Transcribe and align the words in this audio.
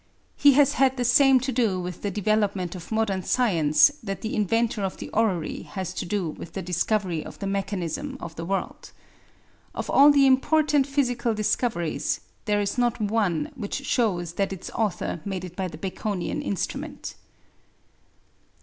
He 0.35 0.53
has 0.53 0.73
had 0.73 0.97
the 0.97 1.05
same 1.05 1.39
to 1.41 1.51
do 1.51 1.79
with 1.79 2.01
the 2.01 2.09
development 2.09 2.73
of 2.73 2.91
modern 2.91 3.21
science 3.21 3.89
that 4.01 4.21
the 4.21 4.35
inventor 4.35 4.81
of 4.83 4.97
the 4.97 5.09
orrery 5.09 5.61
has 5.61 5.91
had 5.91 5.97
to 5.99 6.05
do 6.07 6.29
with 6.29 6.53
the 6.53 6.63
discovery 6.63 7.23
of 7.23 7.37
the 7.37 7.45
mechanism 7.45 8.17
of 8.19 8.35
the 8.35 8.43
world. 8.43 8.91
Of 9.75 9.91
all 9.91 10.09
the 10.09 10.25
important 10.25 10.87
physical 10.87 11.35
discoveries, 11.35 12.21
there 12.45 12.59
is 12.61 12.79
not 12.79 12.99
one 12.99 13.51
which 13.53 13.85
shows 13.85 14.33
that 14.41 14.51
its 14.51 14.71
author 14.71 15.21
made 15.23 15.45
it 15.45 15.55
by 15.55 15.67
the 15.67 15.77
Baconian 15.77 16.41
instrument. 16.41 17.13